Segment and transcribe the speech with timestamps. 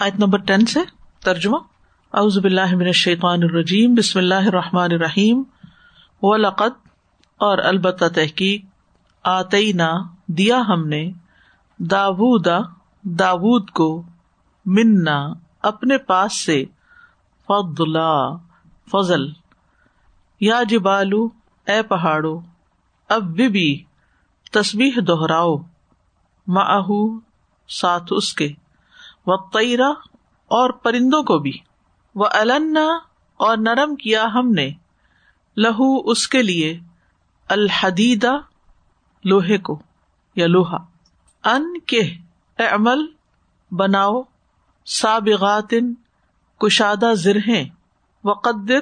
[0.00, 0.80] آیت number ten سے
[1.24, 1.56] ترجمہ۔
[2.12, 5.42] اعوذ باللہ من الشیطان الرجیم۔ بسم اللہ الرحمٰن الرحیم۔
[6.22, 6.88] و لقت
[7.36, 8.64] اور البتہ تحقیق
[9.22, 9.82] آتئینہ
[10.28, 11.10] دیا ہم نے
[11.78, 12.58] داودا
[13.02, 14.02] داود کو
[14.66, 15.32] منا
[15.62, 16.64] اپنے پاس سے
[17.48, 18.36] فضلا
[18.90, 19.22] فضل۔
[20.40, 21.28] یا جبالو،
[21.66, 22.40] اے پہاڑو
[23.08, 23.84] اب بھی
[24.52, 25.56] تصبیح دوہراؤ
[26.46, 27.20] ماہو
[27.68, 28.48] ساتھ اس کے۔
[29.28, 29.88] و تیرا
[30.46, 31.58] اور پرندوں کو بھی۔
[32.14, 32.98] وہ النا
[33.36, 34.70] اور نرم کیا ہم نے۔
[35.56, 36.80] لہو اس کے لیے۔
[37.48, 38.32] الحدیدہ
[39.24, 39.82] لوہے کو
[40.36, 40.76] یا لوہا۔
[41.44, 42.16] ان کے
[42.58, 43.06] عمل،
[43.70, 44.22] بناؤ۔
[44.86, 45.94] سابغاتن،
[46.58, 47.68] کشادہ زرہیں۔
[48.24, 48.78] و قدر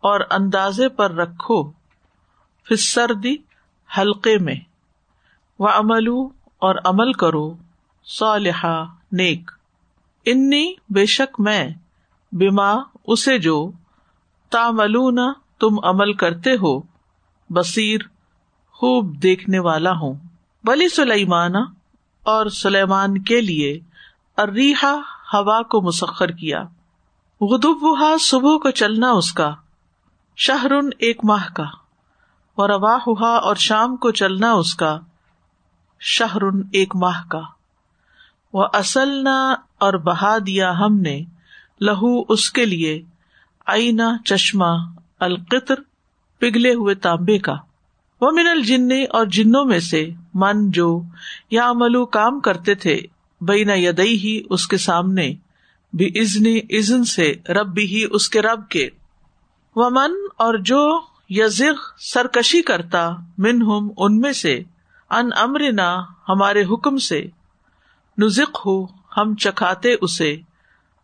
[0.00, 1.70] اور اندازے پر رکھو۔
[2.68, 3.36] فسردی
[3.98, 4.56] حلقے میں۔
[5.58, 7.54] و عملو اور عمل کرو۔
[8.04, 9.50] صالحہ نیک۔
[10.26, 11.68] انی بے شک میں
[12.32, 13.70] بیما اسے جو
[14.50, 15.18] تاملون
[15.60, 16.80] تم عمل کرتے ہو،
[17.50, 18.00] بصیر،
[18.72, 20.14] خوب دیکھنے والا ہوں۔
[20.64, 21.52] بلی سلیمان
[22.22, 23.80] اور سلیمان کے لیے
[24.36, 24.92] اریحا
[25.34, 26.64] ہوا کو مسخر کیا۔
[27.40, 29.54] غدب وہا صبح کو چلنا اس کا۔
[30.36, 31.64] شہرن ایک ماہ کا۔
[32.54, 34.98] اور روا ہوا اور شام کو چلنا اس کا۔
[36.00, 37.40] شہرن ایک ماہ کا۔
[38.52, 41.24] وہ اصل نہ اور بہا دیا ہم نے،
[41.80, 43.02] لہو اس کے لیے
[43.66, 44.74] آئینہ چشمہ
[45.20, 45.74] القطر
[46.38, 47.54] پگھلے ہوئے تانبے کا۔
[48.20, 51.02] وہ من الجن اور جنوں میں سے من جو
[51.50, 53.00] یا عملو کام کرتے تھے
[53.40, 55.32] بینا یدئی ہی اس کے سامنے
[55.92, 58.88] بھی ازن ازن سے رب بھی ہی اس کے رب کے۔
[59.76, 64.62] وہ من اور جو یزغ سرکشی کرتا من ہم ان میں سے
[65.10, 67.26] ان امرنا ہمارے حکم سے۔
[68.18, 68.84] نزک ہو،
[69.16, 70.36] ہم چکھاتے اسے۔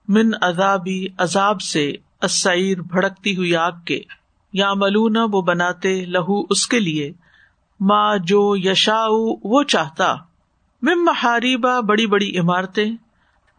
[0.09, 1.93] من ازابی عذاب سے
[2.23, 4.01] اسعیر بھڑکتی ہوئی آگ کے۔
[4.53, 7.13] یا ملونا وہ بناتے لہو اس کے لیے۔
[7.81, 9.05] ماں جو یشا
[9.45, 10.15] وہ چاہتا۔
[10.83, 12.97] مم محاریبا بڑی بڑی عمارتیں۔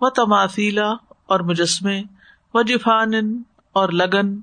[0.01, 0.89] و تماثیلا
[1.25, 2.03] اور مجسمے۔
[2.53, 3.41] و جفان،
[3.73, 4.39] اور لگن۔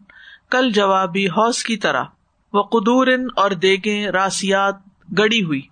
[0.51, 2.05] کل جوابی حوص کی طرح۔
[2.53, 3.07] وہ قدور،
[3.37, 4.75] اور دیگیں، راسیات
[5.19, 5.63] گڑی ہوئی۔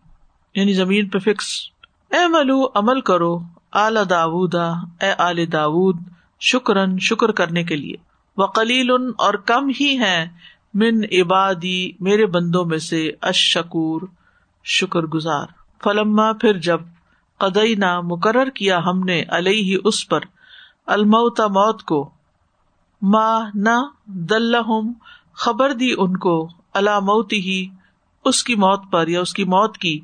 [0.55, 1.74] یعنی زمین پہ فکس۔
[2.15, 3.35] اے ملو، عمل کرو
[3.73, 4.67] اعلی داودا
[5.01, 5.97] اے آل داود
[6.41, 7.97] شکرن شکر کرنے کے لیے۔
[8.37, 10.19] وہ کلیل اور کم ہی ہے
[10.75, 14.03] من عبادی، میرے بندوں میں سے اشکور
[14.65, 15.47] شکر گزار
[15.83, 16.81] فلما پھر جب
[17.41, 20.21] قدئی نہ مقرر کیا ہم نے علیہ اس پر
[20.87, 22.11] الموتا موت کو
[23.03, 23.77] ماں نہ
[24.07, 24.55] دل
[25.35, 26.37] خبر دی ان کو
[26.75, 27.67] اللہ موتی ہی
[28.25, 29.99] اس کی موت پر یا اس کی موت کی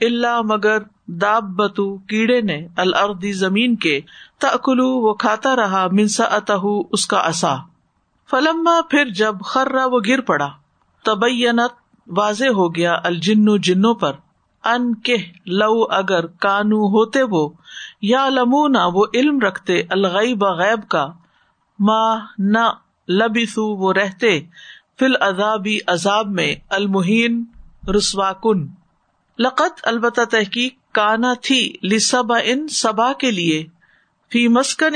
[0.00, 4.00] اللہ مگر داب بتو کیڑے نے الردی زمین کے
[4.38, 7.56] تکلو وہ کھاتا رہا منسا اتہ اس کا اصا
[8.30, 10.48] فلما پھر جب خرا وہ گر پڑا،
[11.04, 11.72] تبینت
[12.06, 14.12] واضح ہو گیا الجنو جنوں پر،
[14.64, 15.16] ان کے
[15.46, 17.48] لو اگر کانو ہوتے وہ،
[18.02, 21.06] یا لمونا وہ علم رکھتے الغیب غیب کا
[21.78, 22.68] ماں نہ
[23.08, 24.40] لبسو وہ رہتے
[24.98, 27.44] فل عذابی عذاب میں المہین
[27.96, 28.66] رسوا کن
[29.38, 33.66] لقت البتہ تحقیق کانا تھی لسبا ان سبا کے لیے۔
[34.32, 34.94] فی مسکن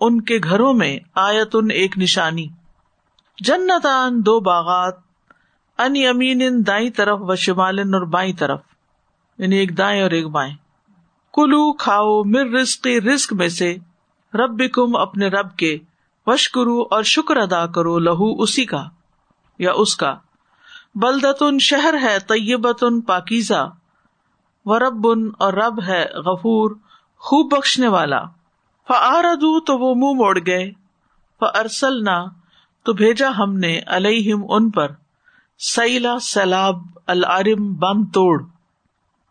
[0.00, 2.46] ان کے گھروں میں آیت ان ایک نشانی۔
[3.40, 4.94] جنتان، دو باغات۔
[5.78, 8.60] ان یمین ان دائیں طرف و شمال اور بائیں طرف۔
[9.38, 10.54] یعنی ایک دائیں اور ایک بائیں۔
[11.34, 13.76] کلو، کھاؤ مر رسق رسک میں سے۔
[14.34, 15.78] رب کم اپنے رب کے۔
[16.26, 18.84] وش کرو اور شکر ادا کرو لہو اسی کا
[19.58, 20.14] یا اس کا۔
[20.94, 23.70] بلدتن، شہر ہے، طیبتن، پاکیزہ۔
[24.68, 25.06] و رب
[25.38, 26.70] اور رب ہے غفور،
[27.18, 28.22] خوب بخشنے والا۔
[28.88, 30.72] فردو تو وہ منہ موڑ گئے۔
[31.40, 32.26] ارسل نہ
[32.84, 34.92] تو بھیجا ہم نے الہم ان پر۔
[35.58, 38.42] سیلا سیلاب العرم بم توڑ۔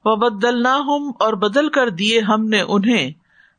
[0.06, 3.12] و بدل نہ ہم اور بدل کر دیے ہم نے انہیں۔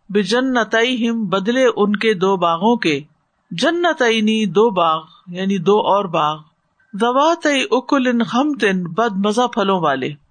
[0.09, 3.01] بے ہم بدلے ان کے دو باغوں کے۔
[3.51, 6.39] جنتنی دو باغ یعنی دو اور باغ۔
[6.95, 8.53] زوات اکل ان ہم
[8.95, 10.28] بد مزہ پھلوں والے۔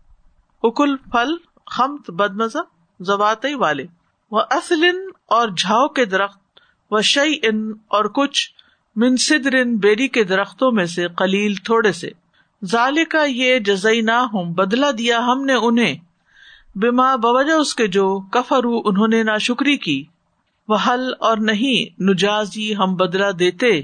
[0.67, 1.35] اکل، پھل
[1.79, 2.57] ہمت بد مزہ
[2.99, 3.85] زوات والے۔
[4.31, 4.83] وہ اصل
[5.25, 6.39] اور جھاؤ کے درخت
[6.91, 8.49] و شعی ان اور کچھ
[8.95, 12.09] منصدر بیری کے درختوں میں سے کلیل تھوڑے سے۔
[12.65, 15.95] ظال کا یہ جزئی نہ ہوں بدلا دیا ہم نے انہیں۔
[16.75, 20.03] بیما بوجہ اس کے جو کفر انہوں نے نہ شکری کی۔
[20.67, 23.81] وہ حل اور نہیں، نجازی ہم بدلا دیتے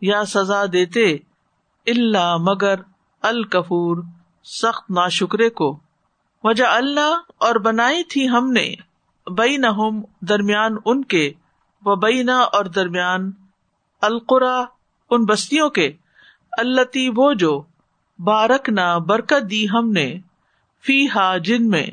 [0.00, 1.16] یا سزا دیتے۔
[1.86, 2.74] اللہ مگر
[3.22, 4.02] الکفور،
[4.44, 5.80] سخت نا شکرے کو۔
[6.44, 8.66] وجہ اللہ اور بنائی تھی ہم نے
[9.26, 9.66] بئی نہ
[10.20, 11.30] درمیان ان کے
[11.82, 13.30] و بینا اور درمیان
[14.02, 14.64] القرا
[15.10, 15.90] ان بستیوں کے
[16.52, 17.60] التی وہ جو
[18.18, 20.06] بارک نہ برکت دی ہم نے
[20.84, 21.86] فی ہا جن میں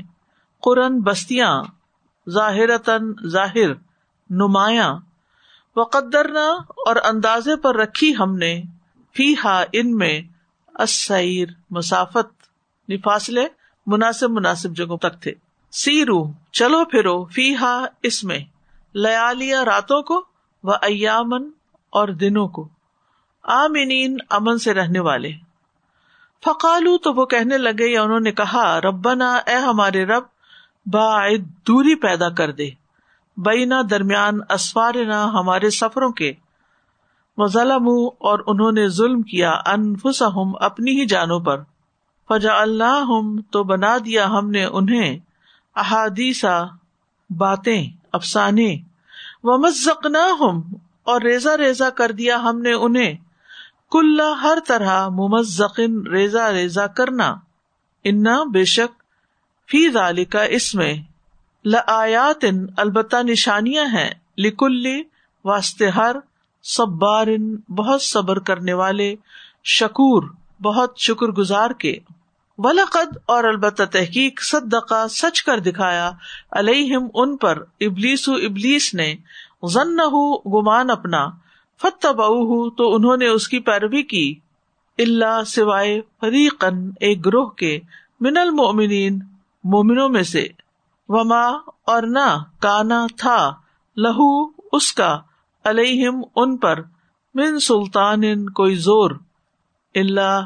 [0.63, 1.51] قرن بستیاں
[2.27, 2.69] ظاہر
[3.27, 3.73] ظاہر
[4.29, 4.94] نمایاں
[5.75, 6.47] و قدرنا
[6.85, 8.61] اور اندازے پر رکھی ہم نے
[9.15, 10.21] فی ہا ان میں
[10.75, 12.35] اسیر مسافت
[13.03, 13.45] فاصلے
[13.88, 15.34] مناسب مناسب جگہوں تک تھے۔
[15.72, 18.39] سیرو، چلو پھرو فی ہا اس میں
[18.94, 20.25] لیالیا راتوں کو
[20.63, 21.50] و ایامن
[21.89, 22.68] اور دنوں کو۔
[23.44, 25.31] آمینین امن سے رہنے والے۔
[26.45, 30.24] فقالو تو وہ کہنے لگے یا انہوں نے کہا، ربنا اے ہمارے رب،
[30.86, 32.69] باعد دوری پیدا کر دے۔
[33.38, 36.33] بینا درمیان اسفار نہ ہمارے سفروں کے۔
[37.48, 37.88] ظلم
[38.19, 40.24] اور انہوں نے ظلم کیا انفس
[40.60, 41.62] اپنی ہی جانوں پر۔
[42.29, 43.09] فجا اللہ
[43.51, 45.19] تو بنا دیا ہم نے انہیں
[45.75, 46.45] احادیث،
[47.38, 48.77] باتیں، افسانے۔
[49.44, 50.44] و مزق نہ
[51.03, 53.13] اور ریزا ریزا کر دیا ہم نے انہیں۔
[53.91, 57.35] کل، ہر طرح ممزقن ریزا ریزا کرنا۔
[58.03, 59.03] انا، بے شک،
[59.69, 60.94] فی ذالکا اس میں
[61.63, 62.45] لیات
[62.77, 65.03] البتہ نشانیاں ہیں۔ لکلی
[65.45, 66.15] واسطے ہر
[66.63, 67.27] صبار
[67.69, 69.15] بہت صبر کرنے والے،
[69.63, 70.23] شکور،
[70.62, 72.00] بہت شکر گزار کے۔
[72.59, 76.09] ولاقد اور البتہ تحقیق صدقہ سچ کر دکھایا،
[76.51, 79.13] علیہم ان پر، ابلیس ابلیس نے
[79.63, 80.00] ضن
[80.54, 81.25] گمان اپنا
[81.81, 82.21] فتح
[82.77, 84.27] تو انہوں نے اس کی پیروی کی
[85.00, 87.80] اللہ سوائے فریقن ایک گروہ کے
[88.21, 89.19] من المؤمنین،
[89.63, 90.48] مومنوں میں سے،
[91.09, 91.45] وما
[91.86, 92.27] اور نہ
[92.59, 93.38] کانا تھا،
[93.98, 94.30] لہو
[94.71, 95.18] اس کا
[95.65, 96.81] الم ان پر،
[97.36, 99.12] من سلطان کوئی زور
[99.95, 100.45] اللہ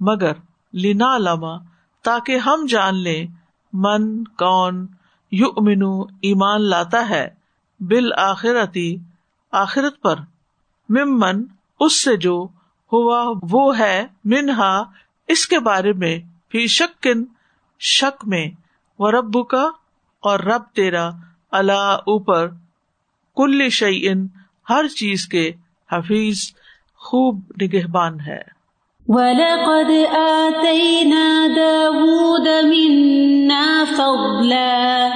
[0.00, 0.32] مگر
[0.76, 1.56] لینا لما
[2.02, 3.26] تاکہ ہم جان لیں
[3.72, 4.86] من، کون
[5.32, 7.28] یو امنو ایمان لاتا ہے
[7.80, 8.96] بال آخرتی
[9.52, 10.16] آخرت پر۔
[10.88, 11.44] ممن،
[11.80, 12.48] اس سے جو
[12.92, 14.82] ہوا وہ ہے، منہا،
[15.28, 16.18] اس کے بارے میں
[16.52, 17.24] فی شکن،
[17.80, 18.46] شک میں۔
[18.98, 19.70] و رب کا
[20.20, 21.10] اور رب تیرا
[21.50, 22.48] اللہ اوپر۔
[23.36, 24.26] کل شعی ان
[24.70, 25.52] ہر چیز کے
[25.92, 26.36] حفیظ،
[26.96, 28.55] خوب نگہبان ہے۔
[29.08, 35.12] وَلَقَدْ آتَيْنَا دَاوُودَ مِنَّا فَضْلًا.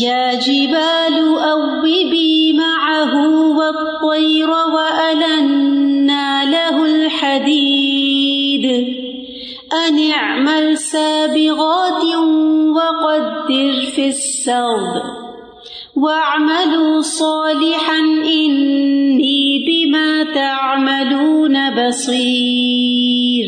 [0.00, 3.12] يَا جِبَالُ أَوِّبِي مَعَهُ
[3.58, 8.64] وَالطَّيْرَ وَأَلَنَّا لَهُ الْحَدِيدِ.
[9.88, 12.04] أن اعمل سابغات
[12.76, 15.02] وقدر في السرد.
[15.96, 23.46] واعملوا صالحا إني بما تعملون بصير.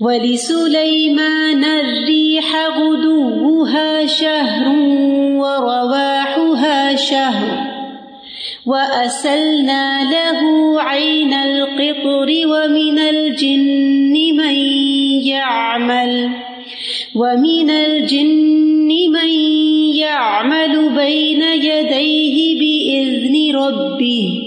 [0.00, 4.68] ولسليمان الريح غدوها شهر
[5.36, 7.76] ورواحها شهر.
[8.66, 10.40] وأسلنا له
[10.82, 14.54] عين القطر ومن الجن من
[15.26, 16.30] يعمل.
[17.14, 19.28] ومن الجن من
[19.94, 24.45] يعمل بين يديه بإذن ربه.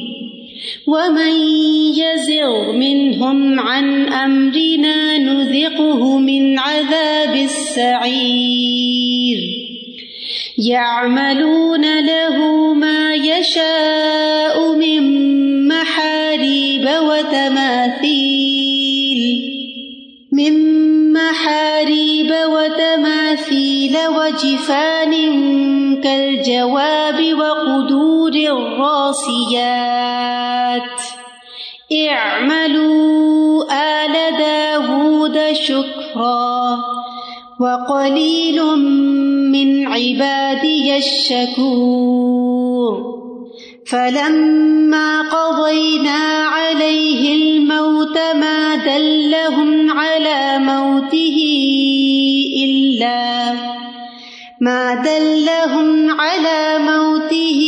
[0.87, 1.33] ومن
[1.95, 8.89] يزغ منهم عن أمرنا نذقه من عذاب السعير
[10.67, 15.03] يعملون له ما يشاء من
[15.67, 18.59] محاريب وتماثيل
[20.31, 20.53] من
[21.13, 25.13] محاريب وتماثيل وجفان
[26.01, 29.88] كالجواب وقدور الراسيات
[37.59, 38.61] وقلیل
[39.51, 42.59] من عبادی الشکور
[43.85, 51.37] فلما قضينا عليه الموت ما دلهم على موته
[52.63, 53.53] إلا
[54.61, 57.61] ما دلهم على موته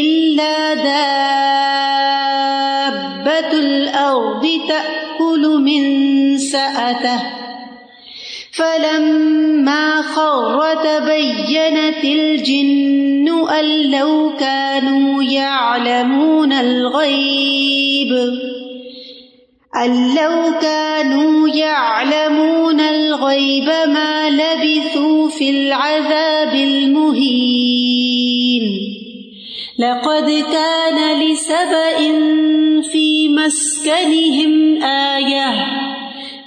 [0.00, 1.42] إلا دابة
[3.52, 5.82] الأرض تأكل من
[6.38, 7.41] سأته.
[8.52, 18.12] فلما خر تبينت الجن أن لو كانوا يعلمون الغيب
[19.84, 27.82] أن لو كانوا يعلمون الغيب ما لبثوا في العذاب المهين
[29.78, 31.98] لقد كان لسبإ
[32.92, 35.91] في مسكنهم آية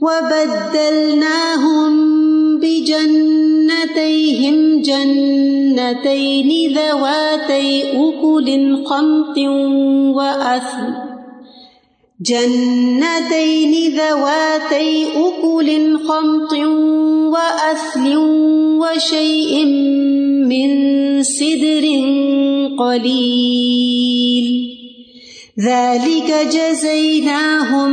[0.00, 1.92] وبدلناهم
[2.60, 8.48] بجنتيهم جنتين ذواتي أكل
[8.86, 9.38] خمط
[10.16, 10.88] وأثل
[12.20, 16.52] جنتين ذواتي أكل خمط
[17.32, 18.16] وأثل
[18.80, 19.64] وشيء
[20.48, 20.70] من
[21.22, 21.84] سدر
[22.78, 24.46] قليل
[25.60, 27.90] ذلك جزيناهم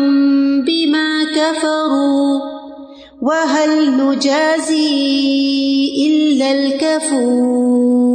[0.61, 2.39] بما كفروا
[3.21, 5.27] وهل نجازي
[6.07, 8.07] إلا الكفور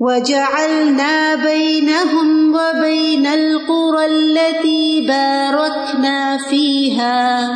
[0.00, 7.48] وجعلنا بينهم وبين القرى التي باركنا فيها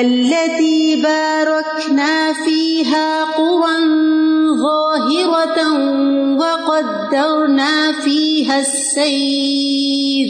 [0.00, 3.78] التي باركنا فيها قرى
[4.62, 5.58] ظاهرة
[6.36, 10.28] وقدرنا فيها السير.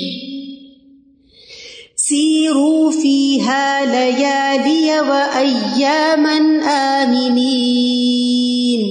[1.96, 6.38] سيروا فيها ليالي وأياما
[7.02, 8.82] آمنين.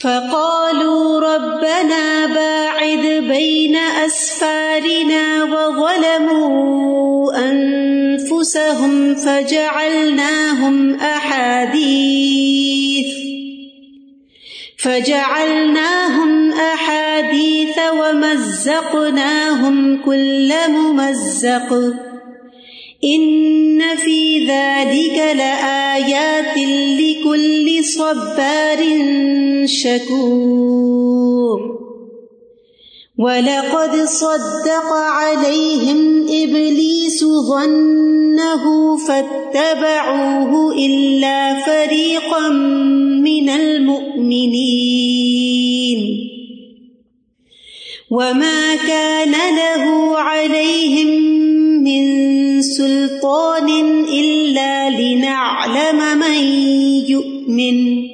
[0.00, 12.31] فقالوا ربنا باعد بين أسفارنا وظلموا أنفسهم فجعلناهم أحاديث.
[14.82, 21.72] فجعلناهم أحاديث ومزقناهم كل ممزق.
[23.04, 26.56] إن في ذلك لآيات
[26.98, 28.78] لكل صبار
[29.64, 31.02] شكور.
[33.18, 42.48] وَلَقَدْ صَدَّقَ عَلَيْهِمْ إِبْلِيسُ ظَنَّهُ فَاتَّبَعُوهُ إِلَّا فَرِيقًا
[43.22, 44.68] مِّنَ الْمُؤْمِنِينَ.
[48.10, 51.08] وَمَا كَانَ لَهُ عَلَيْهِمْ
[51.84, 53.68] مِنْ سُلْطَانٍ
[54.04, 56.44] إِلَّا لِنَعْلَمَ مَنْ
[57.08, 58.08] يُؤْمِنُ.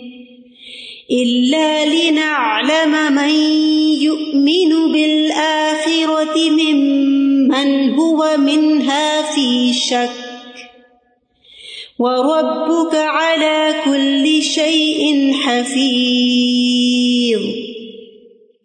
[1.10, 3.77] إلا لنعلم من
[4.18, 10.10] يؤمن بالآخرة ممن هو منها في شك
[11.98, 17.42] وربك على كل شيء حفيظ.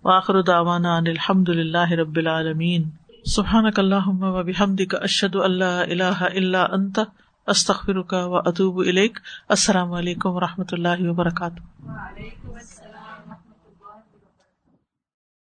[0.05, 2.85] وآخر دعوانا ان الحمد لله رب العالمين.
[3.25, 7.07] سبحانك اللهم وبحمدك اشهد ان لا اله الا انت
[7.49, 11.61] استغفرك واتوب اليك السلام علیکم و رحمۃ اللہ وبرکاتہ